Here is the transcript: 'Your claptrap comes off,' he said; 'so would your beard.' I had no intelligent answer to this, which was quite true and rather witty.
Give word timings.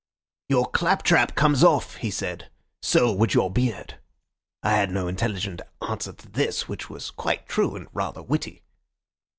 'Your 0.49 0.65
claptrap 0.65 1.35
comes 1.35 1.63
off,' 1.63 1.97
he 1.97 2.09
said; 2.09 2.49
'so 2.81 3.13
would 3.13 3.35
your 3.35 3.51
beard.' 3.51 3.99
I 4.63 4.71
had 4.71 4.89
no 4.89 5.07
intelligent 5.07 5.61
answer 5.79 6.13
to 6.13 6.27
this, 6.27 6.67
which 6.67 6.89
was 6.89 7.11
quite 7.11 7.47
true 7.47 7.75
and 7.75 7.87
rather 7.93 8.23
witty. 8.23 8.63